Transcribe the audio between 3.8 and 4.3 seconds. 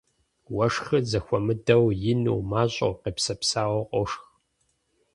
къошх.